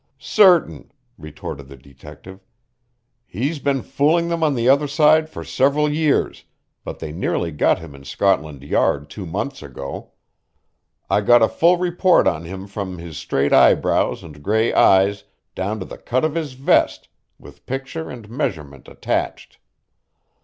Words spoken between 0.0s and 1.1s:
"Certain,"